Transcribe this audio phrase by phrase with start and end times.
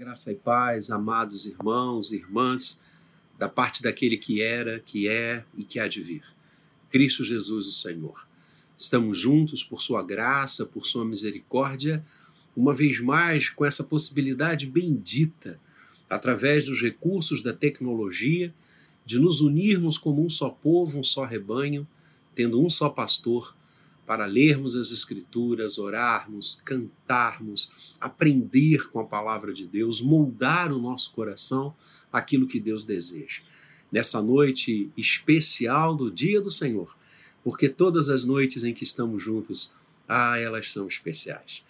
[0.00, 2.82] Graça e paz, amados irmãos e irmãs,
[3.38, 6.24] da parte daquele que era, que é e que há de vir.
[6.88, 8.26] Cristo Jesus, o Senhor.
[8.78, 12.02] Estamos juntos por Sua graça, por Sua misericórdia,
[12.56, 15.60] uma vez mais com essa possibilidade bendita,
[16.08, 18.54] através dos recursos da tecnologia,
[19.04, 21.86] de nos unirmos como um só povo, um só rebanho,
[22.34, 23.54] tendo um só pastor
[24.06, 31.12] para lermos as Escrituras, orarmos, cantarmos, aprender com a palavra de Deus, moldar o nosso
[31.12, 31.74] coração
[32.12, 33.42] aquilo que Deus deseja.
[33.90, 36.96] Nessa noite especial do Dia do Senhor,
[37.42, 39.72] porque todas as noites em que estamos juntos,
[40.08, 41.64] ah, elas são especiais.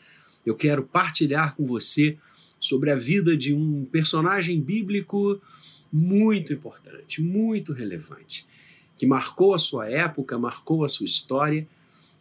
[0.45, 2.19] Eu quero partilhar com você
[2.59, 5.41] sobre a vida de um personagem bíblico
[5.93, 8.47] muito importante, muito relevante,
[8.97, 11.67] que marcou a sua época, marcou a sua história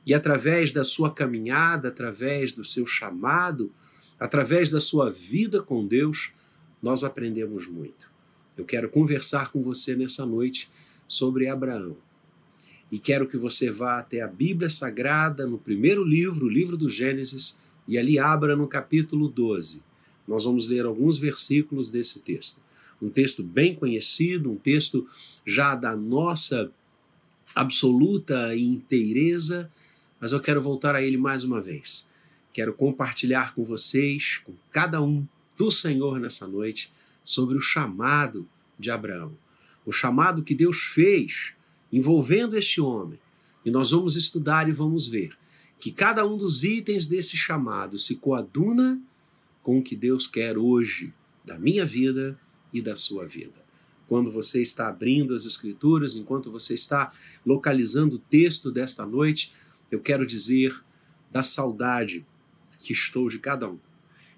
[0.09, 3.72] e através da sua caminhada, através do seu chamado,
[4.20, 6.32] através da sua vida com Deus,
[6.82, 8.09] nós aprendemos muito.
[8.58, 10.68] Eu quero conversar com você nessa noite
[11.07, 11.96] sobre Abraão.
[12.91, 16.90] E quero que você vá até a Bíblia Sagrada, no primeiro livro, o livro do
[16.90, 17.55] Gênesis,
[17.87, 19.84] e ali abra no capítulo 12.
[20.27, 22.60] Nós vamos ler alguns versículos desse texto.
[22.99, 25.07] Um texto bem conhecido, um texto
[25.46, 26.71] já da nossa
[27.54, 29.71] absoluta inteireza,
[30.20, 32.09] mas eu quero voltar a ele mais uma vez.
[32.51, 35.25] Quero compartilhar com vocês, com cada um
[35.57, 36.91] do Senhor nessa noite,
[37.23, 38.47] sobre o chamado
[38.77, 39.37] de Abraão.
[39.85, 41.53] O chamado que Deus fez
[41.91, 43.20] envolvendo este homem.
[43.63, 45.37] E nós vamos estudar e vamos ver
[45.79, 48.99] que cada um dos itens desse chamado se coaduna
[49.63, 51.13] com o que Deus quer hoje
[51.45, 52.37] da minha vida
[52.73, 53.53] e da sua vida.
[54.07, 57.12] Quando você está abrindo as Escrituras, enquanto você está
[57.45, 59.53] localizando o texto desta noite,
[59.91, 60.84] eu quero dizer
[61.32, 62.26] da saudade
[62.79, 63.77] que estou de cada um.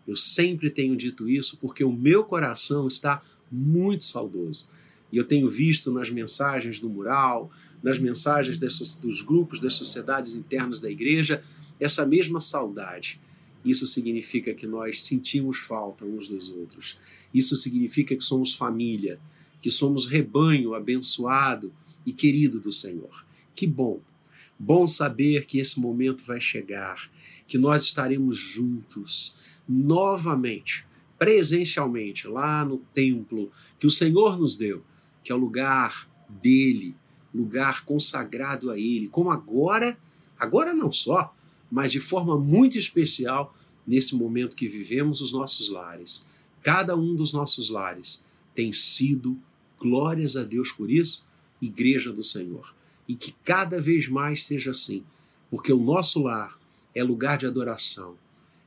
[0.07, 3.21] Eu sempre tenho dito isso porque o meu coração está
[3.51, 4.69] muito saudoso.
[5.11, 7.51] E eu tenho visto nas mensagens do mural,
[7.83, 11.43] nas mensagens dos grupos das sociedades internas da igreja,
[11.79, 13.19] essa mesma saudade.
[13.63, 16.97] Isso significa que nós sentimos falta uns dos outros.
[17.33, 19.19] Isso significa que somos família,
[19.61, 21.71] que somos rebanho abençoado
[22.05, 23.25] e querido do Senhor.
[23.53, 23.99] Que bom
[24.63, 27.09] Bom saber que esse momento vai chegar,
[27.47, 29.35] que nós estaremos juntos
[29.67, 30.85] novamente,
[31.17, 34.83] presencialmente, lá no templo que o Senhor nos deu,
[35.23, 36.95] que é o lugar dele,
[37.33, 39.97] lugar consagrado a ele, como agora,
[40.37, 41.35] agora não só,
[41.71, 46.23] mas de forma muito especial nesse momento que vivemos os nossos lares.
[46.61, 48.23] Cada um dos nossos lares
[48.53, 49.35] tem sido,
[49.79, 51.27] glórias a Deus por isso,
[51.59, 55.03] igreja do Senhor e que cada vez mais seja assim,
[55.49, 56.57] porque o nosso lar
[56.95, 58.15] é lugar de adoração,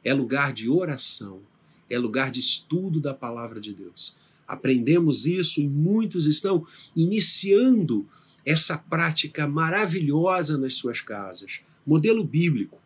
[0.04, 1.40] é lugar de oração,
[1.88, 4.16] é lugar de estudo da palavra de Deus.
[4.46, 8.06] Aprendemos isso e muitos estão iniciando
[8.44, 11.60] essa prática maravilhosa nas suas casas.
[11.86, 12.78] Modelo bíblico.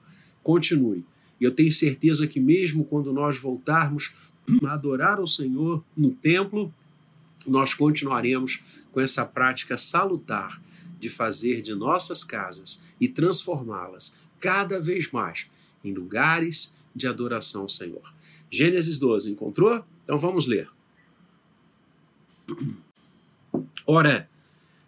[0.43, 1.05] Continue.
[1.41, 4.13] Eu tenho certeza que, mesmo quando nós voltarmos
[4.65, 6.73] a adorar o Senhor no templo,
[7.47, 10.61] nós continuaremos com essa prática salutar
[10.99, 15.47] de fazer de nossas casas e transformá-las cada vez mais
[15.85, 18.13] em lugares de adoração ao Senhor.
[18.51, 19.85] Gênesis 12, encontrou?
[20.05, 20.69] Então vamos ler.
[23.87, 24.29] Ora,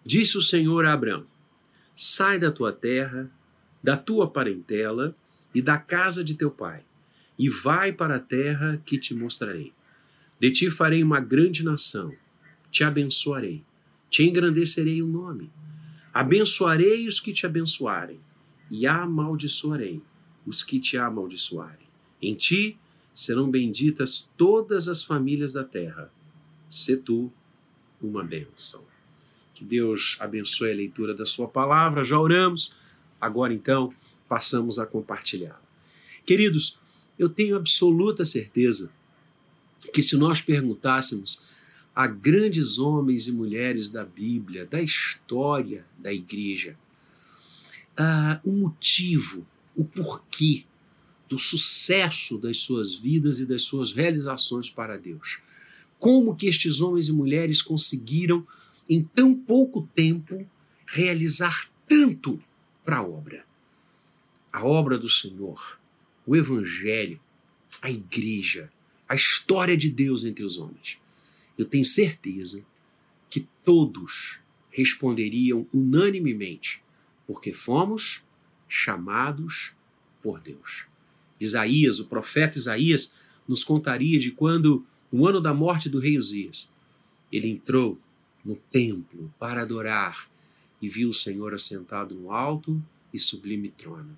[0.04, 1.26] disse o Senhor a Abraão:
[1.94, 3.31] Sai da tua terra,
[3.82, 5.15] da tua parentela
[5.54, 6.82] e da casa de teu pai,
[7.38, 9.72] e vai para a terra que te mostrarei.
[10.38, 12.15] De ti farei uma grande nação,
[12.71, 13.62] te abençoarei,
[14.09, 15.50] te engrandecerei o nome
[16.12, 18.21] Abençoarei os que te abençoarem,
[18.71, 20.00] e amaldiçoarei
[20.47, 21.88] os que te amaldiçoarem.
[22.22, 22.78] Em ti
[23.15, 26.10] serão benditas todas as famílias da terra.
[26.69, 27.32] Se tu
[28.00, 28.84] uma bênção.
[29.54, 32.04] Que Deus abençoe a leitura da Sua palavra.
[32.04, 32.77] Já oramos,
[33.21, 33.92] agora então
[34.28, 35.60] passamos a compartilhá-la.
[36.25, 36.78] Queridos,
[37.19, 38.91] eu tenho absoluta certeza
[39.92, 41.45] que se nós perguntássemos
[42.00, 46.74] a grandes homens e mulheres da Bíblia, da história da igreja,
[47.91, 50.64] uh, o motivo, o porquê
[51.28, 55.41] do sucesso das suas vidas e das suas realizações para Deus.
[55.98, 58.46] Como que estes homens e mulheres conseguiram,
[58.88, 60.48] em tão pouco tempo,
[60.86, 62.42] realizar tanto
[62.82, 63.44] para a obra?
[64.50, 65.78] A obra do Senhor,
[66.26, 67.20] o Evangelho,
[67.82, 68.72] a igreja,
[69.06, 70.98] a história de Deus entre os homens
[71.60, 72.65] eu tenho certeza
[73.28, 74.41] que todos
[74.71, 76.83] responderiam unanimemente,
[77.27, 78.22] porque fomos
[78.68, 79.72] chamados
[80.22, 80.86] por Deus.
[81.39, 83.12] Isaías, o profeta Isaías,
[83.47, 86.71] nos contaria de quando no ano da morte do rei Uzias,
[87.33, 87.98] ele entrou
[88.45, 90.30] no templo para adorar
[90.80, 92.83] e viu o Senhor assentado no alto
[93.13, 94.16] e sublime trono.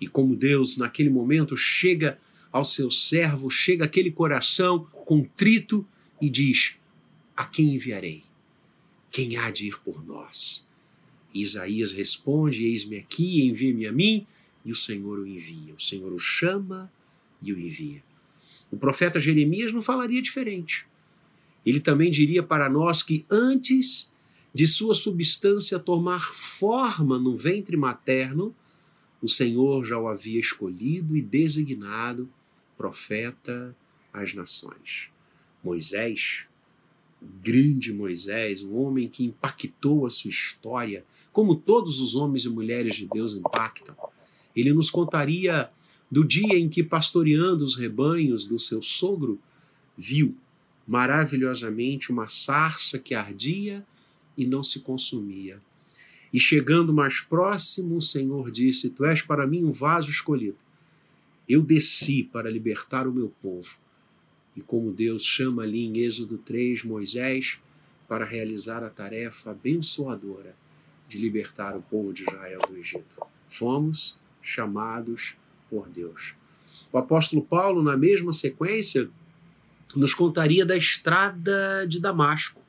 [0.00, 2.18] E como Deus, naquele momento, chega
[2.52, 5.86] ao seu servo, chega aquele coração contrito
[6.20, 6.76] e diz:
[7.36, 8.24] A quem enviarei?
[9.10, 10.68] Quem há de ir por nós?
[11.32, 14.26] E Isaías responde: Eis-me aqui, envie-me a mim.
[14.64, 15.74] E o Senhor o envia.
[15.74, 16.90] O Senhor o chama
[17.40, 18.02] e o envia.
[18.70, 20.86] O profeta Jeremias não falaria diferente.
[21.64, 24.12] Ele também diria para nós que antes
[24.52, 28.54] de sua substância tomar forma no ventre materno,
[29.20, 32.28] o Senhor já o havia escolhido e designado
[32.76, 33.76] profeta
[34.12, 35.10] às nações.
[35.66, 36.46] Moisés,
[37.20, 42.48] o grande Moisés, um homem que impactou a sua história, como todos os homens e
[42.48, 43.96] mulheres de Deus impactam.
[44.54, 45.68] Ele nos contaria
[46.08, 49.40] do dia em que, pastoreando os rebanhos do seu sogro,
[49.98, 50.36] viu
[50.86, 53.84] maravilhosamente uma sarça que ardia
[54.36, 55.60] e não se consumia.
[56.32, 60.58] E chegando mais próximo, o Senhor disse: Tu és para mim um vaso escolhido.
[61.48, 63.78] Eu desci para libertar o meu povo.
[64.56, 67.60] E como Deus chama ali em Êxodo 3 Moisés
[68.08, 70.56] para realizar a tarefa abençoadora
[71.06, 73.20] de libertar o povo de Israel do Egito.
[73.46, 75.36] Fomos chamados
[75.68, 76.34] por Deus.
[76.92, 79.08] O apóstolo Paulo, na mesma sequência,
[79.94, 82.62] nos contaria da estrada de Damasco,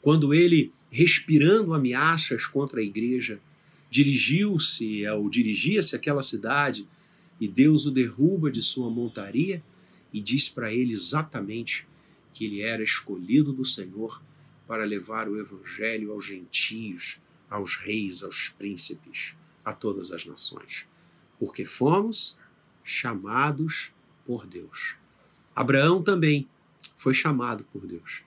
[0.00, 3.40] quando ele, respirando ameaças contra a igreja,
[3.90, 6.86] dirigiu-se ou dirigia-se àquela cidade
[7.40, 9.62] e Deus o derruba de sua montaria
[10.12, 11.86] e diz para ele exatamente
[12.32, 14.22] que ele era escolhido do Senhor
[14.66, 17.18] para levar o evangelho aos gentios,
[17.48, 19.34] aos reis, aos príncipes,
[19.64, 20.86] a todas as nações,
[21.38, 22.38] porque fomos
[22.84, 23.90] chamados
[24.24, 24.94] por Deus.
[25.54, 26.48] Abraão também
[26.96, 28.22] foi chamado por Deus.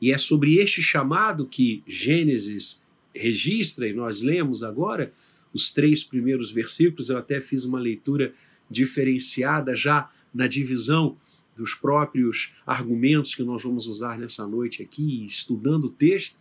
[0.00, 2.84] E é sobre este chamado que Gênesis
[3.14, 5.12] registra, e nós lemos agora
[5.52, 7.08] os três primeiros versículos.
[7.08, 8.34] Eu até fiz uma leitura
[8.68, 11.16] diferenciada já na divisão
[11.56, 16.36] dos próprios argumentos que nós vamos usar nessa noite aqui, estudando o texto.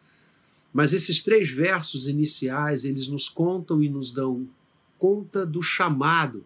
[0.74, 4.48] Mas esses três versos iniciais, eles nos contam e nos dão
[4.98, 6.46] conta do chamado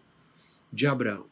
[0.72, 1.26] de Abraão.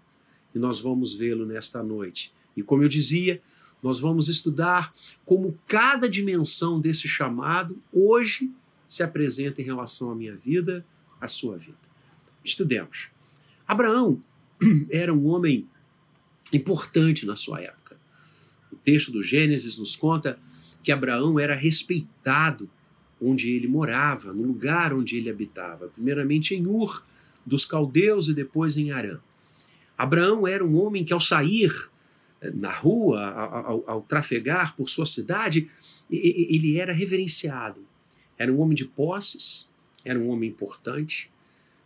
[0.55, 2.33] E nós vamos vê-lo nesta noite.
[2.56, 3.43] E como eu dizia,
[3.83, 4.94] nós vamos estudar
[5.25, 8.50] como cada dimensão desse chamado hoje
[8.88, 10.85] se apresenta em relação à minha vida,
[11.21, 11.77] à sua vida.
[12.44, 13.09] Estudemos.
[13.67, 14.21] Abraão
[14.91, 15.69] era um homem
[16.52, 17.96] importante na sua época.
[18.72, 20.38] O texto do Gênesis nos conta
[20.82, 22.70] que Abraão era respeitado
[23.20, 27.04] onde ele morava, no lugar onde ele habitava, primeiramente em Ur
[27.44, 29.19] dos caldeus e depois em Arã.
[29.96, 31.72] Abraão era um homem que ao sair
[32.40, 35.70] eh, na rua, ao, ao, trafegar por sua cidade,
[36.10, 37.84] ele era reverenciado.
[38.37, 39.70] Era um homem de posses,
[40.04, 41.31] era um homem importante,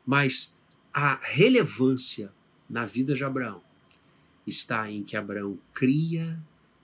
[0.05, 0.57] mas
[0.93, 2.33] a relevância
[2.69, 3.63] na vida de Abraão
[4.47, 6.39] está em que Abraão cria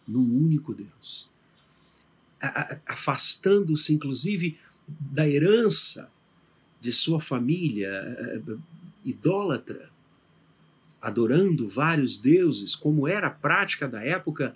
[0.07, 1.31] num único Deus,
[2.87, 6.11] afastando-se inclusive da herança
[6.81, 8.57] de sua família eh, eh,
[9.05, 9.91] idólatra,
[11.01, 14.55] adorando vários deuses, como era a prática da época,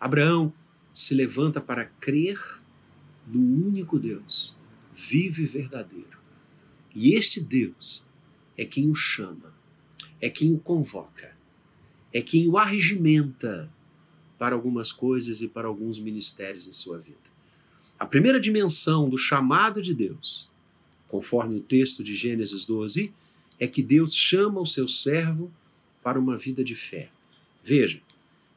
[0.00, 0.52] Abraão
[0.94, 2.40] se levanta para crer
[3.26, 4.58] no único Deus,
[4.92, 6.18] vivo e verdadeiro.
[6.94, 8.04] E este Deus
[8.56, 9.52] é quem o chama,
[10.20, 11.36] é quem o convoca,
[12.12, 13.70] é quem o arregimenta
[14.38, 17.18] para algumas coisas e para alguns ministérios em sua vida.
[17.98, 20.48] A primeira dimensão do chamado de Deus,
[21.08, 23.12] conforme o texto de Gênesis 12,
[23.58, 25.52] é que Deus chama o seu servo
[26.02, 27.10] para uma vida de fé.
[27.62, 28.00] Veja,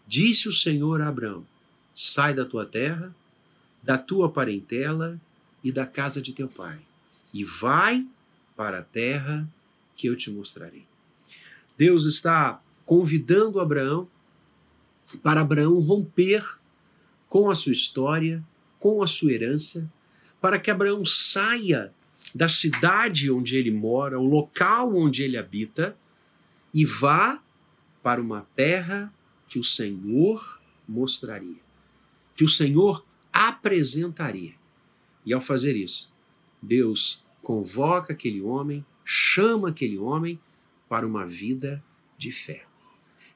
[0.08, 1.46] disse o Senhor a Abraão:
[1.96, 3.14] sai da tua terra,
[3.82, 5.20] da tua parentela
[5.64, 6.80] e da casa de teu pai,
[7.34, 8.06] e vai
[8.56, 9.50] para a terra
[9.96, 10.86] que eu te mostrarei.
[11.76, 14.06] Deus está convidando Abraão
[15.24, 16.60] para Abraão romper
[17.30, 18.44] com a sua história,
[18.78, 19.90] com a sua herança,
[20.42, 21.94] para que Abraão saia
[22.36, 25.98] da cidade onde ele mora, o local onde ele habita,
[26.74, 27.42] e vá
[28.04, 29.14] para uma terra
[29.48, 31.62] que o Senhor mostraria,
[32.36, 34.56] que o Senhor apresentaria.
[35.26, 36.14] E ao fazer isso,
[36.62, 40.38] Deus convoca aquele homem, chama aquele homem
[40.90, 41.82] para uma vida
[42.18, 42.66] de fé.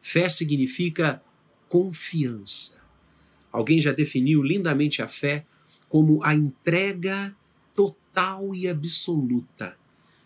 [0.07, 1.19] Fé significa
[1.67, 2.79] confiança.
[3.51, 5.43] Alguém já definiu lindamente a fé
[5.89, 7.35] como a entrega
[7.73, 9.75] total e absoluta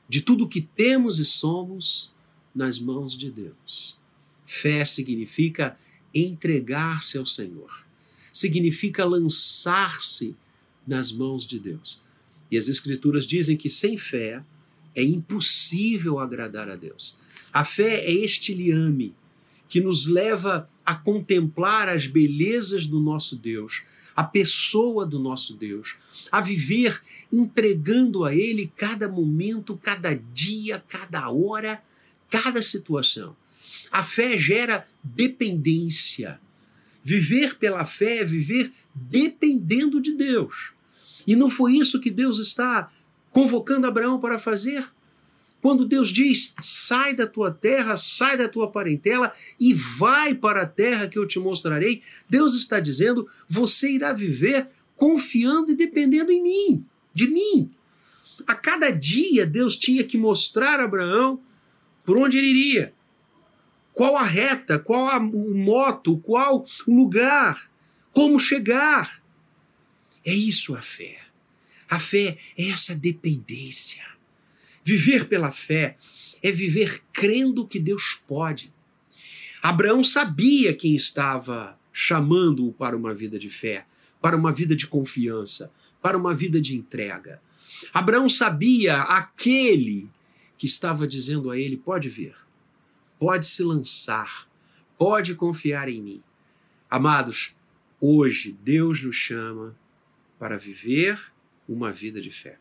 [0.09, 2.13] de tudo que temos e somos
[2.53, 3.97] nas mãos de Deus.
[4.45, 5.79] Fé significa
[6.13, 7.85] entregar-se ao Senhor.
[8.33, 10.35] significa lançar-se
[10.85, 12.03] nas mãos de Deus.
[12.51, 14.43] E as Escrituras dizem que sem fé
[14.93, 17.17] é impossível agradar a Deus.
[17.51, 19.15] A fé é este liame
[19.69, 23.83] que nos leva a contemplar as belezas do nosso Deus,
[24.15, 25.95] a pessoa do nosso Deus,
[26.31, 31.81] a viver entregando a Ele cada momento, cada dia, cada hora,
[32.29, 33.35] cada situação.
[33.91, 36.41] A fé gera dependência.
[37.03, 40.73] Viver pela fé é viver dependendo de Deus.
[41.25, 42.91] E não foi isso que Deus está
[43.31, 44.89] convocando Abraão para fazer?
[45.61, 50.67] Quando Deus diz: sai da tua terra, sai da tua parentela e vai para a
[50.67, 56.41] terra que eu te mostrarei, Deus está dizendo: você irá viver confiando e dependendo em
[56.41, 57.69] mim, de mim.
[58.47, 61.41] A cada dia Deus tinha que mostrar a Abraão
[62.03, 62.93] por onde ele iria,
[63.93, 67.69] qual a reta, qual a, o moto, qual o lugar,
[68.11, 69.21] como chegar.
[70.25, 71.17] É isso a fé.
[71.89, 74.18] A fé é essa dependência.
[74.83, 75.97] Viver pela fé
[76.41, 78.73] é viver crendo que Deus pode.
[79.61, 83.85] Abraão sabia quem estava chamando-o para uma vida de fé,
[84.21, 85.71] para uma vida de confiança,
[86.01, 87.41] para uma vida de entrega.
[87.93, 90.09] Abraão sabia aquele
[90.57, 92.35] que estava dizendo a ele: pode vir,
[93.19, 94.47] pode se lançar,
[94.97, 96.23] pode confiar em mim.
[96.89, 97.53] Amados,
[97.99, 99.75] hoje Deus nos chama
[100.39, 101.19] para viver
[101.67, 102.57] uma vida de fé.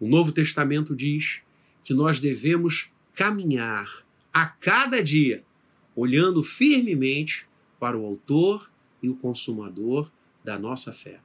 [0.00, 1.40] O Novo Testamento diz
[1.84, 5.42] que nós devemos caminhar a cada dia,
[5.96, 7.46] olhando firmemente
[7.80, 8.70] para o Autor
[9.02, 10.10] e o Consumador
[10.44, 11.20] da nossa fé,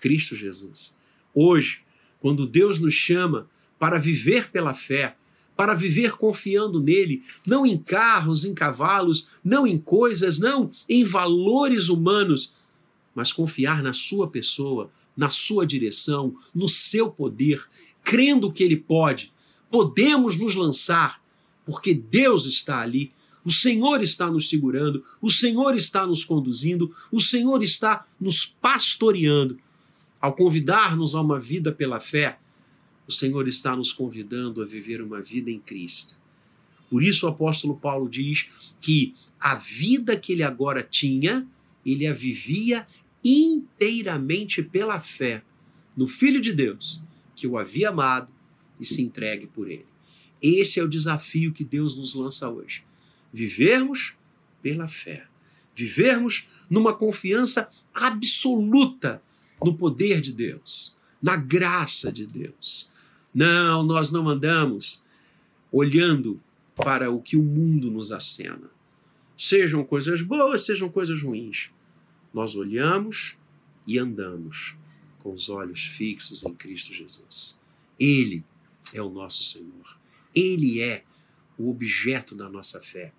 [0.00, 0.96] Cristo Jesus.
[1.34, 1.82] Hoje,
[2.20, 5.16] quando Deus nos chama para viver pela fé,
[5.54, 11.88] para viver confiando nele, não em carros, em cavalos, não em coisas, não em valores
[11.88, 12.56] humanos,
[13.14, 17.66] mas confiar na sua pessoa, na sua direção, no seu poder,
[18.06, 19.32] crendo que ele pode.
[19.68, 21.20] Podemos nos lançar,
[21.64, 23.10] porque Deus está ali,
[23.44, 29.58] o Senhor está nos segurando, o Senhor está nos conduzindo, o Senhor está nos pastoreando.
[30.20, 32.38] Ao convidar-nos a uma vida pela fé,
[33.08, 36.16] o Senhor está nos convidando a viver uma vida em Cristo.
[36.88, 38.48] Por isso o apóstolo Paulo diz
[38.80, 41.44] que a vida que ele agora tinha,
[41.84, 42.86] ele a vivia
[43.24, 45.42] inteiramente pela fé
[45.96, 47.02] no Filho de Deus,
[47.36, 48.32] que o havia amado
[48.80, 49.86] e se entregue por ele.
[50.42, 52.82] Esse é o desafio que Deus nos lança hoje.
[53.32, 54.16] Vivermos
[54.62, 55.26] pela fé.
[55.74, 59.22] Vivermos numa confiança absoluta
[59.62, 62.90] no poder de Deus, na graça de Deus.
[63.34, 65.04] Não, nós não andamos
[65.70, 66.40] olhando
[66.74, 68.70] para o que o mundo nos acena.
[69.36, 71.70] Sejam coisas boas, sejam coisas ruins.
[72.32, 73.36] Nós olhamos
[73.86, 74.74] e andamos
[75.26, 77.58] com os olhos fixos em Cristo Jesus.
[77.98, 78.44] Ele
[78.94, 79.98] é o nosso Senhor.
[80.32, 81.02] Ele é
[81.58, 83.12] o objeto da nossa fé.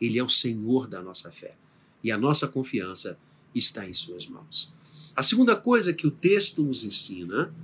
[0.00, 1.54] Ele é o Senhor da nossa fé.
[2.02, 3.18] E a nossa confiança
[3.54, 4.72] está em Suas mãos.
[5.14, 7.54] A segunda coisa que o texto nos ensina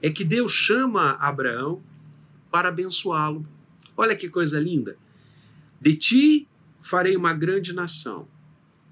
[0.00, 1.82] é que Deus chama Abraão
[2.52, 3.44] para abençoá-lo.
[3.96, 4.96] Olha que coisa linda.
[5.80, 6.46] De ti
[6.80, 8.28] farei uma grande nação,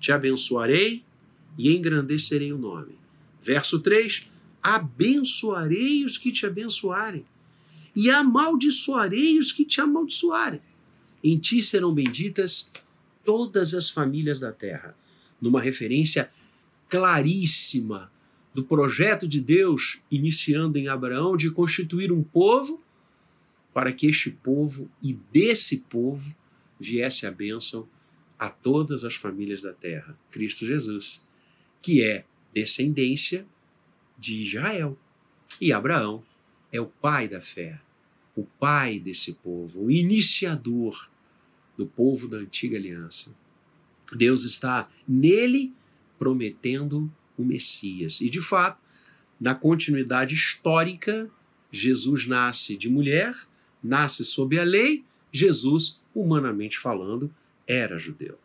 [0.00, 1.04] te abençoarei
[1.56, 2.98] e engrandecerei o nome.
[3.40, 4.31] Verso 3:
[4.62, 7.24] Abençoarei os que te abençoarem,
[7.94, 10.60] e amaldiçoarei os que te amaldiçoarem.
[11.22, 12.70] Em ti serão benditas
[13.24, 14.96] todas as famílias da terra.
[15.40, 16.30] Numa referência
[16.88, 18.10] claríssima
[18.54, 22.82] do projeto de Deus iniciando em Abraão de constituir um povo
[23.72, 26.34] para que este povo e desse povo
[26.78, 27.88] viesse a bênção
[28.38, 30.18] a todas as famílias da terra.
[30.30, 31.22] Cristo Jesus
[31.80, 33.46] que é descendência
[34.22, 34.96] de Israel.
[35.60, 36.22] E Abraão
[36.70, 37.80] é o pai da fé,
[38.36, 41.10] o pai desse povo, o iniciador
[41.76, 43.34] do povo da antiga aliança.
[44.14, 45.74] Deus está nele
[46.18, 48.20] prometendo o Messias.
[48.20, 48.80] E de fato,
[49.40, 51.28] na continuidade histórica,
[51.70, 53.34] Jesus nasce de mulher,
[53.82, 57.34] nasce sob a lei, Jesus, humanamente falando,
[57.66, 58.38] era judeu.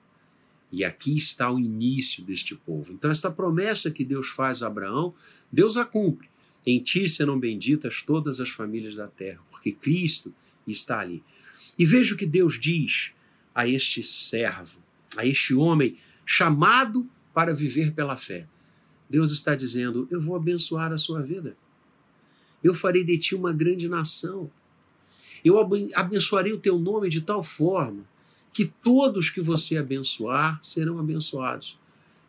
[0.72, 2.92] E aqui está o início deste povo.
[2.92, 5.14] Então, esta promessa que Deus faz a Abraão,
[5.52, 6.30] Deus a cumpre.
[6.66, 10.34] Em ti serão benditas todas as famílias da terra, porque Cristo
[10.68, 11.24] está ali.
[11.80, 13.14] E veja o que Deus diz
[13.56, 14.80] a este servo,
[15.16, 15.96] a este homem
[16.26, 18.46] chamado para viver pela fé.
[19.10, 21.56] Deus está dizendo: Eu vou abençoar a sua vida.
[22.62, 24.52] Eu farei de ti uma grande nação.
[25.46, 25.58] Eu
[25.96, 28.04] abençoarei o teu nome de tal forma
[28.58, 31.78] que todos que você abençoar serão abençoados.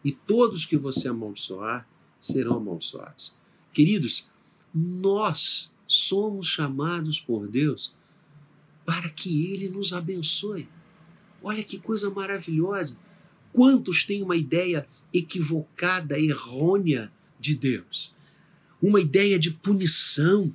[0.04, 1.88] e todos que você amaldiçoar
[2.20, 3.34] serão amaldiçoados.
[3.72, 4.28] Queridos,
[4.74, 7.94] nós somos chamados por Deus
[8.84, 10.68] para que Ele nos abençoe.
[11.42, 12.98] Olha que coisa maravilhosa.
[13.50, 18.14] Quantos têm uma ideia equivocada, errônea de Deus?
[18.82, 20.54] Uma ideia de punição,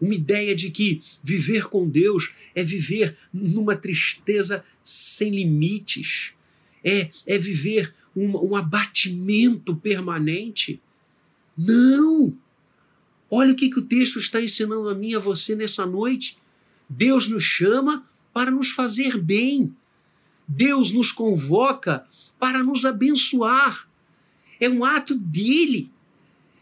[0.00, 6.32] uma ideia de que viver com Deus é viver numa tristeza sem limites,
[6.84, 10.80] é, é viver um, um abatimento permanente.
[11.56, 12.36] Não!
[13.30, 16.36] Olha o que, que o texto está ensinando a mim e a você nessa noite.
[16.88, 19.74] Deus nos chama para nos fazer bem.
[20.48, 22.04] Deus nos convoca
[22.38, 23.88] para nos abençoar.
[24.58, 25.90] É um ato dele.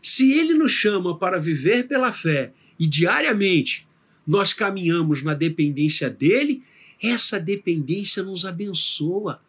[0.03, 3.89] Se ele nos chama para viver pela fé e diariamente
[4.27, 6.63] nós caminhamos na dependência dele,
[7.03, 9.41] essa dependência nos abençoa.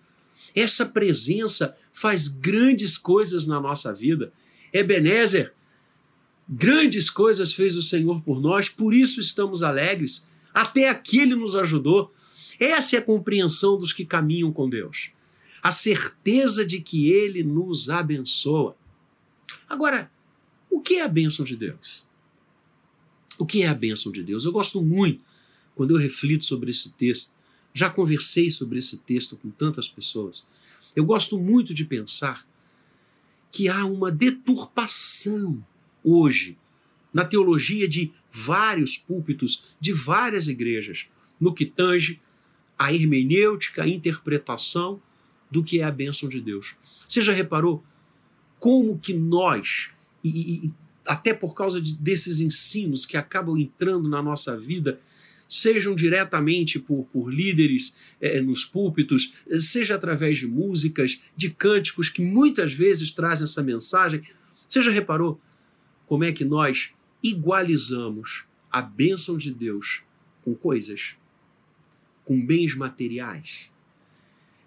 [0.56, 4.32] Essa presença faz grandes coisas na nossa vida.
[4.72, 5.53] Ebenezer,
[6.48, 10.27] grandes coisas fez o Senhor por nós, por isso estamos alegres.
[10.53, 12.13] Até aqui ele nos ajudou.
[12.60, 15.12] Essa é a compreensão dos que caminham com Deus.
[15.62, 18.75] A certeza de que ele nos abençoa.
[19.68, 20.12] Agora,
[20.70, 22.03] o que é a bênção de Deus?
[23.38, 24.46] O que é a bênção de Deus?
[24.46, 25.24] Eu gosto muito
[25.75, 27.38] quando eu reflito sobre esse texto
[27.79, 30.45] já conversei sobre esse texto com tantas pessoas.
[30.95, 32.45] Eu gosto muito de pensar
[33.51, 35.65] que há uma deturpação
[36.03, 36.57] hoje
[37.13, 41.07] na teologia de vários púlpitos, de várias igrejas,
[41.39, 42.19] no que tange
[42.77, 45.01] a hermenêutica, a interpretação
[45.50, 46.75] do que é a bênção de Deus.
[47.07, 47.83] Você já reparou
[48.59, 49.89] como que nós,
[50.24, 50.74] e, e
[51.07, 55.00] até por causa de, desses ensinos que acabam entrando na nossa vida,
[55.50, 62.22] sejam diretamente por, por líderes é, nos púlpitos, seja através de músicas, de cânticos que
[62.22, 64.22] muitas vezes trazem essa mensagem.
[64.68, 65.41] Você já reparou
[66.06, 70.03] como é que nós igualizamos a bênção de Deus
[70.44, 71.16] com coisas,
[72.24, 73.72] com bens materiais?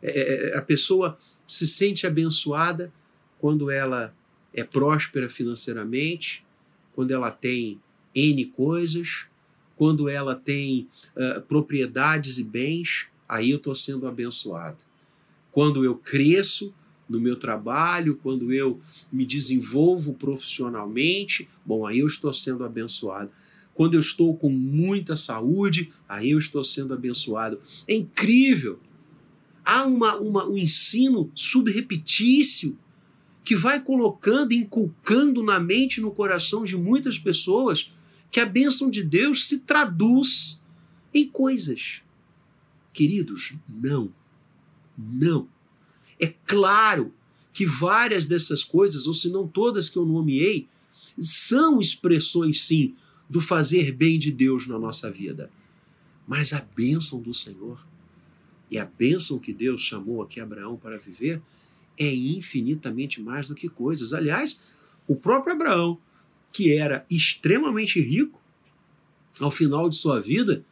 [0.02, 1.16] É, é a pessoa
[1.46, 2.92] se sente abençoada
[3.38, 4.14] quando ela
[4.52, 6.44] é próspera financeiramente,
[6.92, 7.80] quando ela tem
[8.14, 9.28] N coisas,
[9.82, 14.76] quando ela tem uh, propriedades e bens, aí eu estou sendo abençoado.
[15.50, 16.72] Quando eu cresço
[17.08, 23.28] no meu trabalho, quando eu me desenvolvo profissionalmente, bom, aí eu estou sendo abençoado.
[23.74, 27.58] Quando eu estou com muita saúde, aí eu estou sendo abençoado.
[27.88, 28.78] É incrível!
[29.64, 32.78] Há uma, uma, um ensino subrepetício
[33.42, 37.90] que vai colocando, inculcando na mente e no coração de muitas pessoas
[38.32, 40.64] que a bênção de Deus se traduz
[41.12, 42.02] em coisas.
[42.94, 44.10] Queridos, não.
[44.96, 45.46] Não.
[46.18, 47.14] É claro
[47.52, 50.66] que várias dessas coisas, ou se não todas que eu nomeei,
[51.18, 52.94] são expressões, sim,
[53.28, 55.50] do fazer bem de Deus na nossa vida.
[56.26, 57.86] Mas a bênção do Senhor
[58.70, 61.42] e a bênção que Deus chamou aqui Abraão para viver
[61.98, 64.14] é infinitamente mais do que coisas.
[64.14, 64.58] Aliás,
[65.06, 65.98] o próprio Abraão,
[66.52, 68.40] que era extremamente rico,
[69.40, 70.64] ao final de sua vida,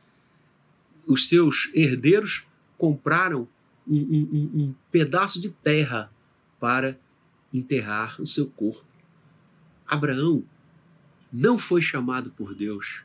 [1.07, 3.49] os seus herdeiros compraram
[3.87, 6.13] um, um, um pedaço de terra
[6.59, 6.99] para
[7.53, 8.85] enterrar o seu corpo.
[9.87, 10.45] Abraão
[11.33, 13.05] não foi chamado por Deus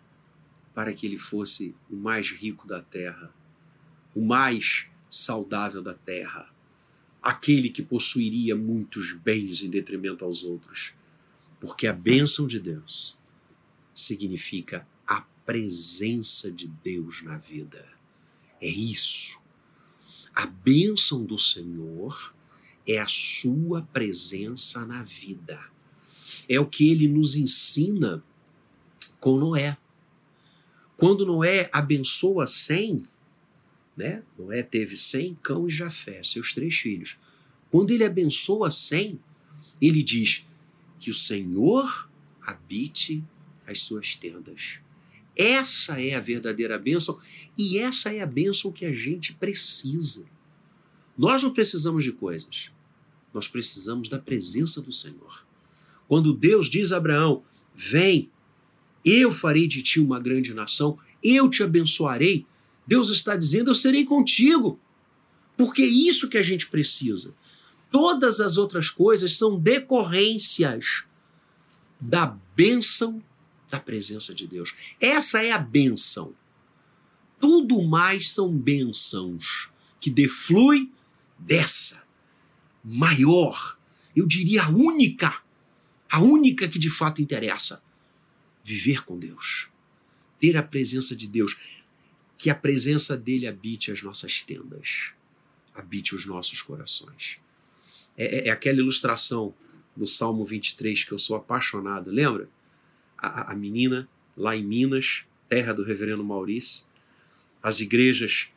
[0.74, 3.34] para que ele fosse o mais rico da terra,
[4.14, 6.50] o mais saudável da terra,
[7.24, 10.94] aquele que possuiria muitos bens em detrimento aos outros.
[11.65, 13.17] Porque a bênção de Deus
[13.91, 17.88] significa a presença de Deus na vida.
[18.62, 19.41] É isso.
[20.36, 22.36] A bênção do Senhor
[22.86, 25.60] é a sua presença na vida.
[26.47, 28.23] É o que ele nos ensina
[29.19, 29.75] com Noé.
[30.95, 33.08] Quando Noé abençoa cem,
[33.97, 34.21] né?
[34.38, 37.17] Noé teve cem, Cão e Jafé, seus três filhos.
[37.71, 39.19] Quando ele abençoa cem,
[39.82, 40.45] ele diz:
[41.00, 42.10] que o Senhor
[42.42, 43.24] habite
[43.68, 44.80] as suas tendas.
[45.36, 47.20] Essa é a verdadeira bênção
[47.58, 50.26] e essa é a bênção que a gente precisa.
[51.18, 52.72] Nós não precisamos de coisas,
[53.34, 55.46] nós precisamos da presença do Senhor.
[56.08, 58.30] Quando Deus diz a Abraão: Vem,
[59.04, 62.46] eu farei de ti uma grande nação, eu te abençoarei.
[62.88, 64.80] Deus está dizendo: Eu serei contigo.
[65.58, 67.34] Porque é isso que a gente precisa.
[67.91, 71.06] Todas as outras coisas são decorrências
[72.00, 73.24] da bênção
[73.69, 74.76] da presença de Deus.
[75.00, 76.34] Essa é a bênção.
[77.39, 79.69] Tudo mais são bênçãos
[80.00, 80.91] que deflui
[81.38, 82.06] dessa
[82.86, 83.78] maior,
[84.15, 85.41] eu diria a única,
[86.10, 87.82] a única que de fato interessa.
[88.63, 89.67] Viver com Deus,
[90.39, 91.56] ter a presença de Deus,
[92.38, 95.13] que a presença dele habite as nossas tendas,
[95.74, 97.38] habite os nossos corações.
[98.17, 99.54] É, é, é aquela ilustração
[99.95, 102.49] do Salmo 23 que eu sou apaixonado, lembra?
[103.17, 106.86] A, a menina lá em Minas, terra do reverendo Maurício,
[107.63, 108.49] as igrejas,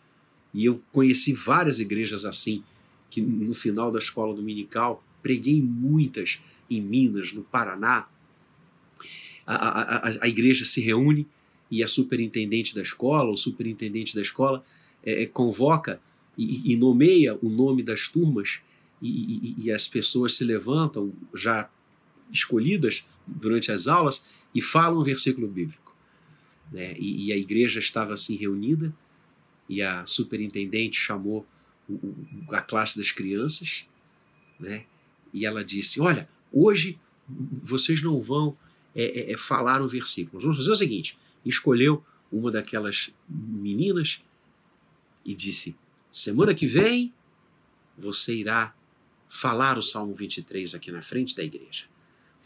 [0.52, 2.64] e eu conheci várias igrejas assim,
[3.10, 6.40] que no final da escola dominical, preguei muitas
[6.70, 8.06] em Minas, no Paraná.
[9.46, 11.26] A, a, a, igreja se reúne
[11.70, 14.64] e a superintendente da escola, o superintendente da escola,
[15.02, 16.00] é, é convoca
[16.36, 18.60] e, e, nomeia o nome das turmas
[19.00, 21.70] e, e, as pessoas se levantam, já
[22.32, 25.94] escolhidas durante as aulas, e falam um versículo bíblico.
[26.72, 26.96] Né?
[26.98, 28.94] E, e, a igreja estava assim reunida,
[29.68, 31.46] e a superintendente chamou
[31.88, 32.16] o, o,
[32.50, 33.86] a classe das crianças,
[34.58, 34.84] né?
[35.32, 38.56] e ela disse: Olha, hoje vocês não vão
[38.94, 40.42] é, é, é falar um versículo.
[40.42, 44.20] Vamos fazer o seguinte: escolheu uma daquelas meninas
[45.24, 45.76] e disse:
[46.10, 47.12] Semana que vem
[47.96, 48.74] você irá
[49.28, 51.84] falar o Salmo 23 aqui na frente da igreja.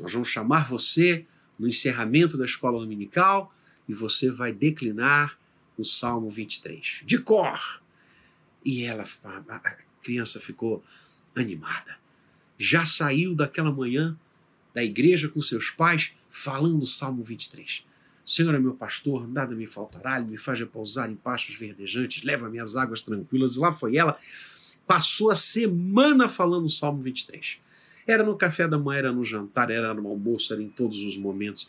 [0.00, 1.24] Nós vamos chamar você
[1.58, 3.54] no encerramento da escola dominical
[3.88, 5.38] e você vai declinar
[5.76, 7.80] o Salmo 23, de cor.
[8.64, 9.04] E ela,
[9.48, 10.82] a criança ficou
[11.34, 11.96] animada.
[12.58, 14.16] Já saiu daquela manhã
[14.74, 17.84] da igreja com seus pais falando o Salmo 23.
[18.24, 22.60] Senhor é meu pastor, nada me faltará, ele me faz repousar em pastos verdejantes, leva-me
[22.60, 23.56] às águas tranquilas.
[23.56, 24.18] E lá foi ela,
[24.86, 27.60] passou a semana falando o Salmo 23.
[28.06, 31.16] Era no café da manhã, era no jantar, era no almoço, era em todos os
[31.16, 31.68] momentos.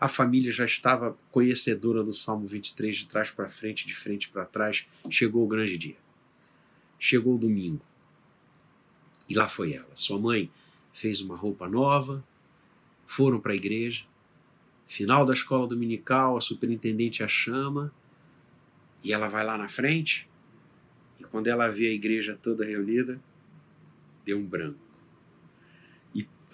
[0.00, 4.44] A família já estava conhecedora do Salmo 23, de trás para frente, de frente para
[4.44, 4.86] trás.
[5.10, 5.96] Chegou o grande dia.
[6.98, 7.80] Chegou o domingo.
[9.28, 9.88] E lá foi ela.
[9.94, 10.50] Sua mãe
[10.92, 12.24] fez uma roupa nova,
[13.06, 14.04] foram para a igreja.
[14.86, 17.92] Final da escola dominical, a superintendente a chama
[19.02, 20.28] e ela vai lá na frente.
[21.18, 23.20] E quando ela vê a igreja toda reunida,
[24.24, 24.84] deu um branco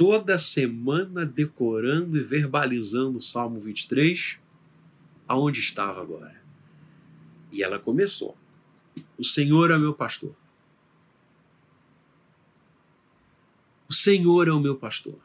[0.01, 4.39] toda semana decorando e verbalizando o Salmo 23,
[5.29, 6.43] aonde estava agora.
[7.53, 8.35] E ela começou:
[9.19, 10.35] O Senhor é meu pastor.
[13.87, 15.21] O Senhor é o meu pastor.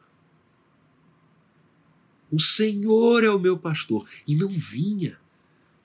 [2.29, 4.05] O Senhor é o meu pastor.
[4.27, 5.17] E não vinha.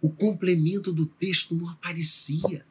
[0.03, 2.67] O complemento do texto não aparecia.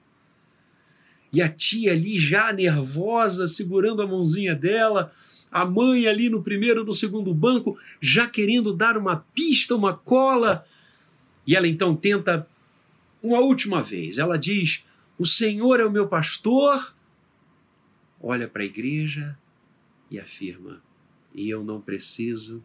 [1.32, 5.12] E a tia ali já nervosa, segurando a mãozinha dela,
[5.52, 10.65] a mãe ali no primeiro, no segundo banco, já querendo dar uma pista, uma cola.
[11.46, 12.48] E ela então tenta
[13.22, 14.18] uma última vez.
[14.18, 14.84] Ela diz:
[15.18, 16.96] O Senhor é o meu pastor.
[18.22, 19.38] Olha para a igreja
[20.10, 20.82] e afirma:
[21.34, 22.63] E eu não preciso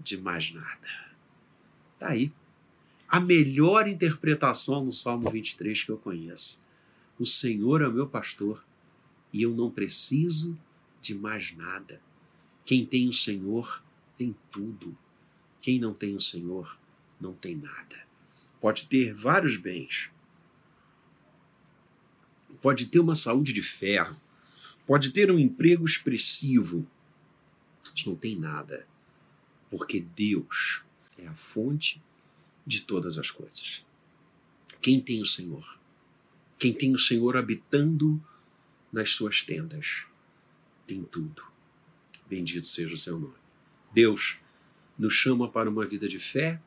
[0.00, 0.88] de mais nada.
[1.94, 2.32] Está aí.
[3.08, 6.61] A melhor interpretação do Salmo 23 que eu conheço.
[7.22, 8.66] O Senhor é o meu pastor
[9.32, 10.58] e eu não preciso
[11.00, 12.02] de mais nada.
[12.64, 13.80] Quem tem o Senhor
[14.18, 14.98] tem tudo.
[15.60, 16.76] Quem não tem o Senhor
[17.20, 18.04] não tem nada.
[18.60, 20.10] Pode ter vários bens,
[22.60, 24.20] pode ter uma saúde de ferro,
[24.84, 26.84] pode ter um emprego expressivo,
[27.84, 28.84] mas não tem nada,
[29.70, 30.82] porque Deus
[31.16, 32.02] é a fonte
[32.66, 33.86] de todas as coisas.
[34.80, 35.80] Quem tem o Senhor?
[36.62, 38.24] Quem tem o Senhor habitando
[38.92, 40.06] nas suas tendas,
[40.86, 41.42] tem tudo.
[42.28, 43.34] Bendito seja o seu nome.
[43.92, 44.38] Deus
[44.96, 46.62] nos chama para uma vida de fé,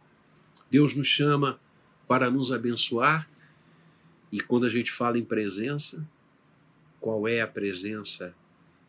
[0.69, 1.61] Deus nos chama
[2.09, 3.29] para nos abençoar.
[4.33, 6.05] E quando a gente fala em presença,
[6.99, 8.35] qual é a presença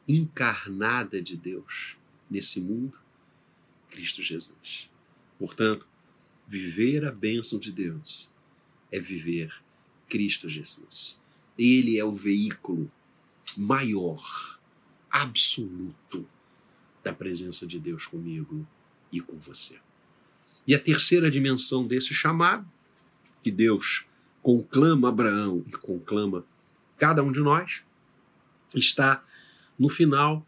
[0.09, 1.97] encarnada de Deus
[2.29, 2.99] nesse mundo?
[3.89, 4.91] Cristo Jesus.
[5.39, 5.89] Portanto,
[6.49, 8.29] viver a bênção de Deus
[8.91, 9.65] é viver
[10.09, 11.21] Cristo Jesus.
[11.59, 12.91] Ele é o veículo
[13.57, 14.59] maior,
[15.11, 16.27] absoluto
[17.03, 18.67] da presença de Deus comigo
[19.13, 19.81] e com você.
[20.67, 22.67] E a terceira dimensão desse chamado,
[23.43, 24.05] que Deus
[24.43, 26.45] conclama Abraão e conclama
[26.99, 27.83] cada um de nós,
[28.75, 29.25] está
[29.79, 30.45] no final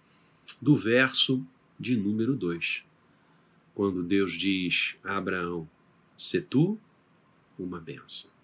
[0.61, 1.45] do verso
[1.79, 2.85] de número 2,
[3.75, 5.69] quando Deus diz a Abraão:
[6.17, 6.79] Se tu
[7.59, 8.38] uma benção.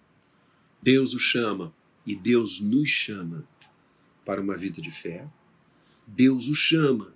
[0.85, 1.73] Deus o chama
[2.05, 3.43] e Deus nos chama
[4.23, 5.27] para uma vida de fé.
[6.05, 7.11] Deus o chama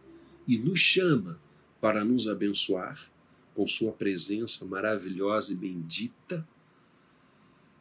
[0.47, 1.39] e nos chama
[1.79, 2.99] para nos abençoar
[3.53, 6.47] com Sua presença maravilhosa e bendita.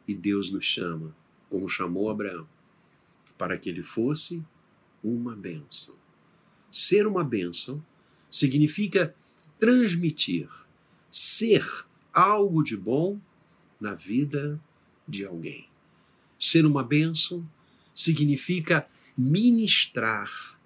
[0.07, 1.11] E Deus nos chama,
[1.49, 2.47] como chamou Abraão,
[3.35, 4.45] para que ele fosse
[5.03, 5.95] uma bênção.
[6.71, 7.83] Ser uma bênção
[8.29, 9.15] significa
[9.59, 10.51] transmitir,
[11.09, 11.67] ser
[12.13, 13.19] algo de bom
[13.81, 14.61] na vida
[15.07, 15.68] de alguém.
[16.39, 17.45] Ser uma bênção
[17.93, 20.57] significa ministrar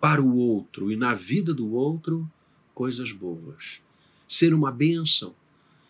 [0.00, 2.30] para o outro e na vida do outro
[2.72, 3.80] coisas boas.
[4.28, 5.34] Ser uma bênção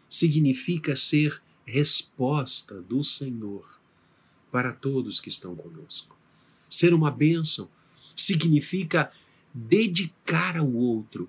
[0.09, 3.79] significa ser resposta do Senhor
[4.51, 6.17] para todos que estão conosco.
[6.69, 7.69] Ser uma bênção
[8.15, 9.11] significa
[9.53, 11.29] dedicar ao outro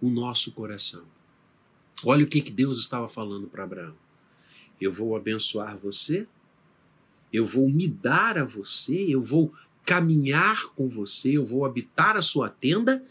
[0.00, 1.04] o nosso coração.
[2.04, 3.96] Olha o que, que Deus estava falando para Abraão.
[4.80, 6.26] Eu vou abençoar você,
[7.32, 9.52] eu vou me dar a você, eu vou
[9.84, 13.04] caminhar com você, eu vou habitar a sua tenda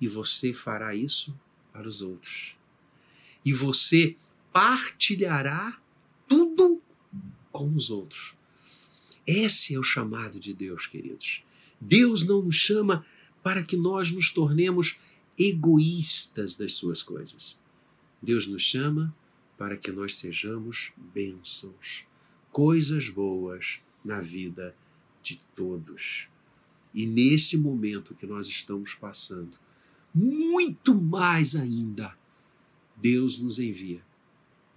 [0.00, 1.34] e você fará isso
[1.72, 2.56] para os outros.
[3.44, 4.16] E você
[4.52, 5.78] partilhará
[6.28, 6.82] tudo
[7.52, 8.34] com os outros.
[9.26, 11.42] Esse é o chamado de Deus, queridos.
[11.80, 13.04] Deus não nos chama
[13.42, 14.98] para que nós nos tornemos
[15.38, 17.58] egoístas das suas coisas.
[18.22, 19.14] Deus nos chama
[19.56, 22.04] para que nós sejamos bênçãos,
[22.56, 24.74] coisas boas na vida
[25.22, 26.26] de todos.
[26.94, 29.58] E nesse momento que nós estamos passando,
[30.14, 32.16] muito mais ainda,
[32.96, 34.02] Deus nos envia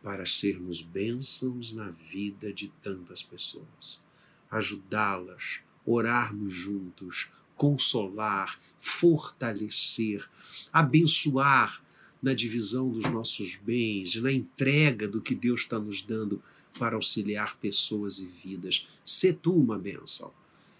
[0.04, 4.04] para sermos bênçãos na vida de tantas pessoas,
[4.52, 10.30] ajudá-las, orarmos juntos, consolar, fortalecer,
[10.74, 11.82] abençoar
[12.22, 16.44] na divisão dos nossos bens, na entrega do que Deus está nos dando
[16.78, 18.88] para auxiliar pessoas e vidas.
[19.04, 20.32] Sê tu uma bênção.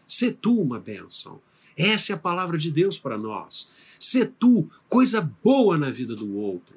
[0.08, 1.42] Sê tu uma bênção.
[1.76, 3.72] Essa é a palavra de Deus para nós.
[4.00, 6.76] Sê tu coisa boa na vida do outro.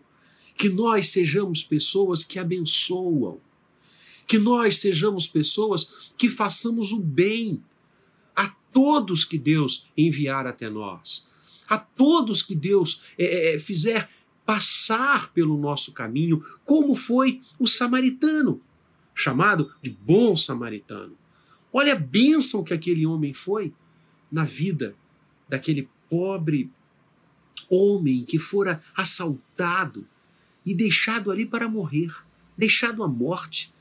[0.56, 3.40] Que nós sejamos pessoas que abençoam.
[4.26, 7.62] Que nós sejamos pessoas que façamos o bem
[8.72, 11.26] todos que Deus enviar até nós,
[11.68, 14.08] a todos que Deus é, é, fizer
[14.44, 18.60] passar pelo nosso caminho, como foi o samaritano,
[19.14, 21.16] chamado de bom samaritano.
[21.72, 23.72] Olha a bênção que aquele homem foi
[24.30, 24.94] na vida
[25.48, 26.70] daquele pobre
[27.68, 30.06] homem que fora assaltado
[30.64, 32.14] e deixado ali para morrer,
[32.56, 33.72] deixado à morte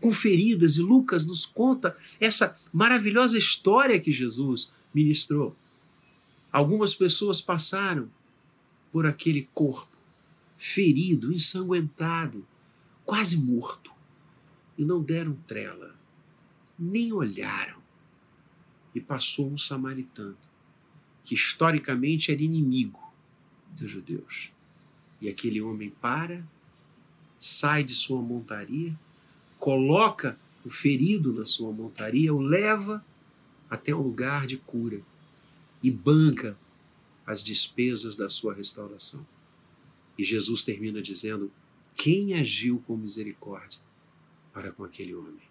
[0.00, 5.54] com feridas, e Lucas nos conta essa maravilhosa história que Jesus ministrou.
[6.50, 8.10] Algumas pessoas passaram
[8.90, 9.96] por aquele corpo,
[10.56, 12.46] ferido, ensanguentado,
[13.04, 13.89] quase morto,
[14.80, 15.94] e não deram trela,
[16.78, 17.78] nem olharam.
[18.94, 20.38] E passou um samaritano,
[21.22, 22.98] que historicamente era inimigo
[23.72, 24.50] dos judeus.
[25.20, 26.42] E aquele homem para,
[27.38, 28.98] sai de sua montaria,
[29.58, 33.04] coloca o ferido na sua montaria, o leva
[33.68, 35.02] até um lugar de cura
[35.82, 36.56] e banca
[37.26, 39.26] as despesas da sua restauração.
[40.16, 41.52] E Jesus termina dizendo:
[41.94, 43.89] Quem agiu com misericórdia
[44.52, 45.50] para com aquele homem?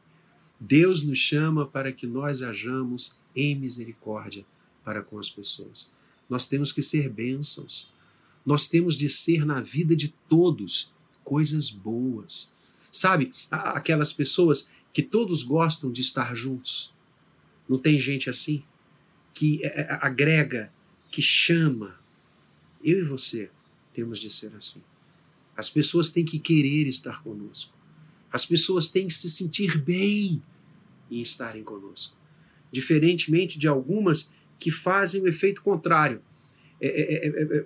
[0.60, 4.46] Deus nos chama para que nós hajamos em misericórdia
[4.84, 5.90] para com as pessoas.
[6.30, 7.94] Nós temos que ser bênçãos.
[8.46, 12.54] Nós temos de ser na vida de todos coisas boas.
[12.92, 16.94] Sabe, aquelas pessoas que todos gostam de estar juntos.
[17.68, 18.64] Não tem gente assim
[19.34, 20.74] que é, é, agrega,
[21.10, 22.00] que chama.
[22.84, 23.50] Eu e você
[23.94, 24.82] temos de ser assim.
[25.56, 27.79] As pessoas têm que querer estar conosco.
[28.32, 30.42] As pessoas têm que se sentir bem
[31.10, 32.16] em estarem conosco.
[32.72, 36.22] Diferentemente de algumas que fazem o efeito contrário.
[36.80, 37.66] É, é, é, é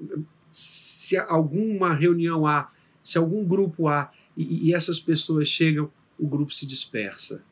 [0.51, 2.71] se alguma reunião há,
[3.03, 7.43] se algum grupo há e, e essas pessoas chegam, o grupo se dispersa.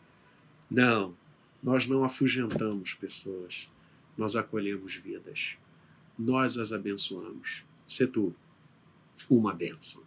[0.69, 1.15] Não,
[1.61, 3.67] nós não afugentamos pessoas,
[4.17, 5.57] nós acolhemos vidas,
[6.17, 7.63] nós as abençoamos.
[7.87, 8.33] Se tu,
[9.29, 10.03] uma bênção.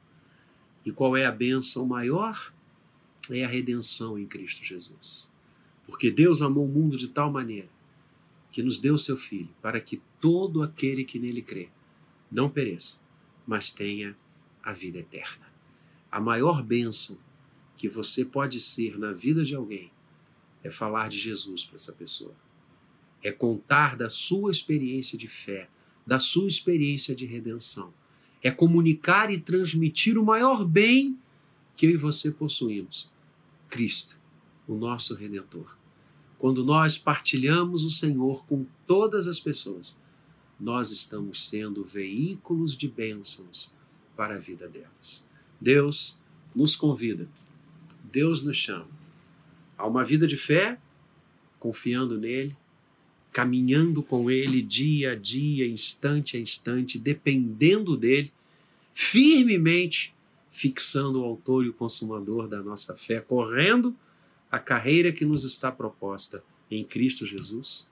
[0.86, 2.53] E qual é a bênção maior?
[3.30, 5.30] É a redenção em Cristo Jesus.
[5.86, 7.68] Porque Deus amou o mundo de tal maneira
[8.50, 11.68] que nos deu seu Filho, para que todo aquele que nele crê
[12.30, 13.00] não pereça,
[13.46, 14.16] mas tenha
[14.62, 15.46] a vida eterna.
[16.10, 17.18] A maior bênção
[17.76, 19.90] que você pode ser na vida de alguém
[20.62, 22.34] é falar de Jesus para essa pessoa.
[23.22, 25.68] É contar da sua experiência de fé,
[26.06, 27.92] da sua experiência de redenção.
[28.42, 31.18] É comunicar e transmitir o maior bem
[31.76, 33.10] que eu e você possuímos:
[33.74, 34.16] Cristo,
[34.68, 35.76] o nosso redentor.
[36.38, 39.96] Quando nós partilhamos o Senhor com todas as pessoas,
[40.60, 43.72] nós estamos sendo veículos de bênçãos
[44.16, 45.26] para a vida delas.
[45.60, 46.20] Deus
[46.54, 47.28] nos convida,
[48.12, 48.86] Deus nos chama
[49.76, 50.78] a uma vida de fé,
[51.58, 52.56] confiando nele,
[53.32, 58.32] caminhando com Ele dia a dia, instante a instante, dependendo dele,
[58.92, 60.13] firmemente
[60.54, 63.92] fixando o autor e o consumador da nossa fé, correndo
[64.48, 67.88] a carreira que nos está proposta em Cristo Jesus,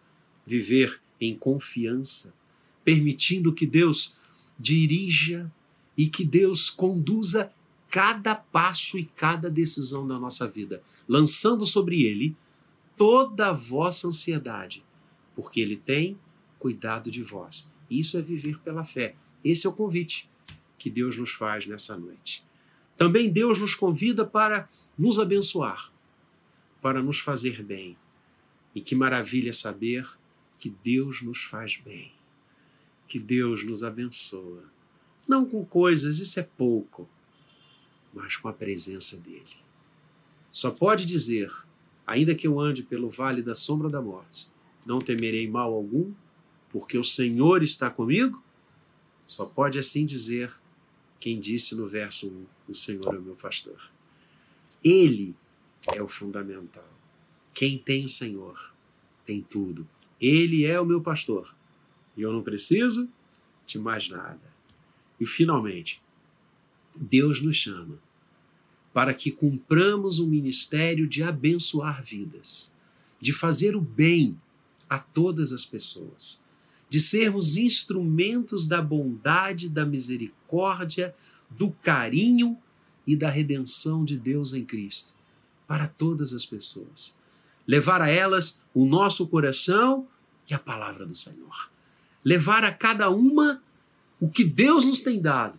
[0.46, 2.33] viver em confiança,
[2.85, 4.16] permitindo que Deus
[4.57, 5.53] dirija
[5.98, 7.53] e que Deus conduza
[7.90, 12.37] cada passo e cada decisão da nossa vida, lançando sobre Ele
[12.96, 14.85] toda a vossa ansiedade,
[15.35, 16.16] porque Ele tem
[16.61, 17.68] cuidado de vós.
[17.90, 19.16] Isso é viver pela fé.
[19.44, 20.31] Esse é o convite
[20.79, 22.44] que Deus nos faz nessa noite.
[22.96, 25.92] Também Deus nos convida para nos abençoar,
[26.81, 27.96] para nos fazer bem.
[28.74, 30.09] E que maravilha saber
[30.59, 32.12] que Deus nos faz bem,
[33.09, 34.64] que Deus nos abençoa.
[35.26, 37.09] Não com coisas, isso é pouco,
[38.14, 39.62] mas com a presença dEle.
[40.50, 41.52] Só pode dizer,
[42.07, 44.48] ainda que eu ande pelo vale da sombra da morte,
[44.87, 46.12] não temerei mal algum,
[46.70, 48.42] porque o Senhor está comigo?
[49.26, 50.52] Só pode assim dizer
[51.22, 53.80] quem disse no verso 1: O Senhor é o meu pastor.
[54.82, 55.37] Ele
[55.87, 56.92] é o fundamental.
[57.54, 58.74] Quem tem o Senhor
[59.24, 59.88] tem tudo.
[60.20, 61.54] Ele é o meu pastor.
[62.16, 63.08] E eu não preciso
[63.64, 64.52] de mais nada.
[65.20, 66.02] E finalmente,
[66.96, 68.00] Deus nos chama
[68.92, 72.74] para que cumpramos o ministério de abençoar vidas,
[73.20, 74.37] de fazer o bem
[74.90, 76.41] a todas as pessoas,
[76.92, 81.14] de sermos instrumentos da bondade, da misericórdia,
[81.48, 82.59] do carinho
[83.07, 85.14] e da redenção de Deus em Cristo
[85.66, 87.14] para todas as pessoas.
[87.66, 90.07] Levar a elas o nosso coração
[90.50, 91.70] e a palavra do Senhor.
[92.22, 93.62] Levar a cada uma
[94.20, 95.59] o que Deus nos tem dado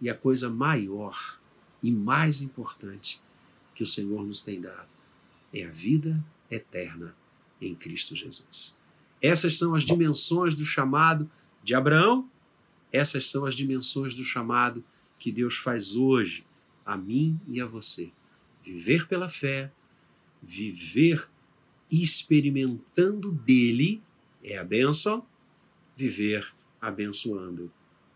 [0.00, 1.40] e a coisa maior
[1.82, 3.20] e mais importante
[3.74, 4.86] que o Senhor nos tem dado
[5.52, 7.16] é a vida eterna
[7.60, 8.80] em Cristo Jesus.
[9.22, 11.30] Essas são as dimensões do chamado
[11.62, 12.28] de Abraão,
[12.92, 14.84] essas são as dimensões do chamado
[15.18, 16.44] que Deus faz hoje
[16.84, 18.10] a mim e a você.
[18.64, 19.72] Viver pela fé,
[20.42, 21.28] viver
[21.90, 24.02] experimentando dele
[24.42, 25.24] é a bênção,
[25.96, 27.70] viver abençoando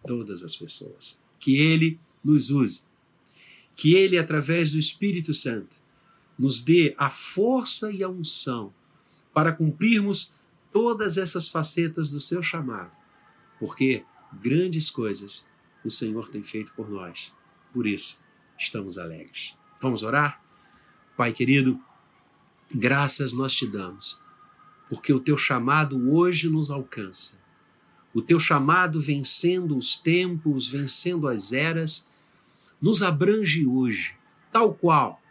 [0.06, 1.20] todas as pessoas.
[1.38, 2.82] Que ele nos use,
[3.76, 5.76] que ele, através do Espírito Santo,
[6.38, 8.74] nos dê a força e a unção
[9.32, 10.34] para cumprirmos
[10.76, 12.94] todas essas facetas do seu chamado,
[13.58, 15.48] porque grandes coisas
[15.82, 17.34] o Senhor tem feito por nós.
[17.72, 18.20] Por isso,
[18.58, 19.56] estamos alegres.
[19.80, 20.38] Vamos orar?
[21.16, 21.80] Pai querido,
[22.74, 24.20] graças nós te damos,
[24.90, 27.40] porque o teu chamado hoje nos alcança.
[28.12, 32.10] O teu chamado vencendo os tempos, vencendo as eras,
[32.82, 34.14] nos abrange hoje,
[34.52, 35.22] tal qual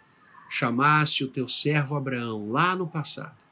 [0.49, 3.44] chamaste o teu servo Abraão lá no passado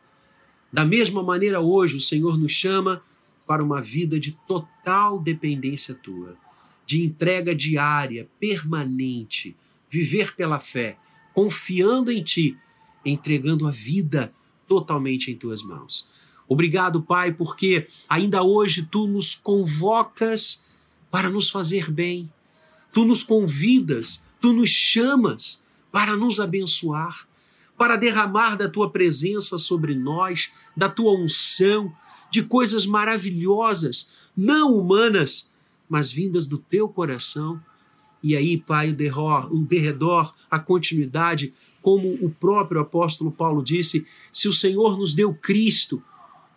[0.74, 3.04] da mesma maneira, hoje, o Senhor nos chama
[3.46, 6.36] para uma vida de total dependência tua,
[6.84, 9.56] de entrega diária, permanente,
[9.88, 10.98] viver pela fé,
[11.32, 12.58] confiando em ti,
[13.06, 14.34] entregando a vida
[14.68, 16.10] totalmente em tuas mãos.
[16.48, 20.66] Obrigado, Pai, porque ainda hoje tu nos convocas
[21.12, 22.32] para nos fazer bem,
[22.92, 27.28] tu nos convidas, tu nos chamas para nos abençoar
[27.78, 31.94] para derramar da tua presença sobre nós, da tua unção,
[32.30, 35.52] de coisas maravilhosas, não humanas,
[35.88, 37.62] mas vindas do teu coração.
[38.24, 44.08] E aí, Pai, o derredor, o derredor, a continuidade, como o próprio apóstolo Paulo disse:
[44.32, 46.02] se o Senhor nos deu Cristo,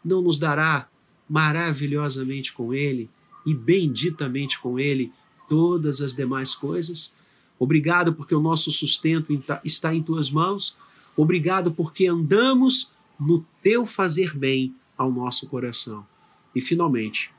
[0.05, 0.88] não nos dará
[1.29, 3.11] maravilhosamente com Ele
[3.44, 5.12] e benditamente com Ele
[5.48, 7.14] todas as demais coisas?
[7.59, 9.33] Obrigado porque o nosso sustento
[9.64, 10.76] está em tuas mãos.
[11.16, 16.07] Obrigado porque andamos no teu fazer bem ao nosso coração.
[16.55, 17.31] E finalmente,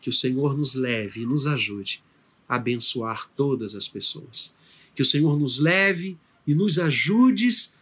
[0.00, 2.02] que o Senhor nos leve e nos ajude
[2.48, 4.54] a abençoar todas as pessoas.
[4.94, 7.74] Que o Senhor nos leve e nos ajudes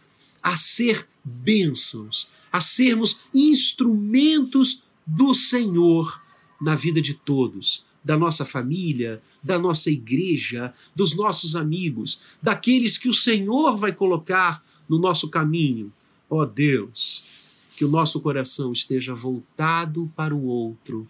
[0.43, 6.21] a ser bênçãos, a sermos instrumentos do Senhor
[6.59, 13.09] na vida de todos, da nossa família, da nossa igreja, dos nossos amigos, daqueles que
[13.09, 15.91] o Senhor vai colocar no nosso caminho.
[16.29, 17.25] Ó oh Deus,
[17.75, 21.05] que o nosso coração esteja voltado para o outro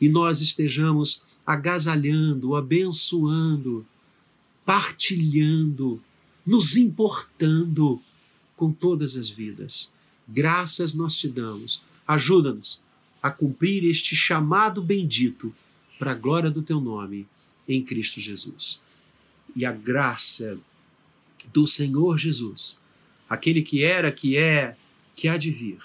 [0.00, 3.84] e nós estejamos agasalhando, abençoando,
[4.64, 6.00] partilhando,
[6.46, 8.00] nos importando
[8.56, 9.92] com todas as vidas.
[10.28, 11.82] Graças nós te damos.
[12.06, 12.80] Ajuda-nos
[13.20, 15.52] a cumprir este chamado bendito
[15.98, 17.26] para a glória do teu nome
[17.68, 18.82] em Cristo Jesus.
[19.54, 20.58] E a graça
[21.52, 22.80] do Senhor Jesus
[23.28, 24.76] aquele que era, que é,
[25.14, 25.78] que há de vir,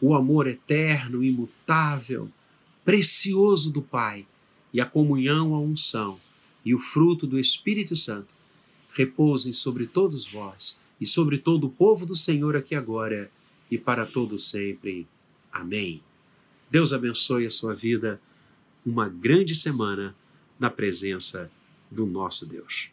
[0.00, 2.30] o amor eterno, imutável,
[2.84, 4.26] precioso do Pai
[4.72, 6.18] e a comunhão, a unção
[6.64, 8.34] e o fruto do Espírito Santo
[8.92, 13.30] repousem sobre todos vós e sobre todo o povo do Senhor aqui agora
[13.70, 15.06] e para todo sempre.
[15.52, 16.02] Amém.
[16.70, 18.20] Deus abençoe a sua vida.
[18.88, 20.16] Uma grande semana
[20.58, 21.50] na presença
[21.90, 22.88] do nosso Deus.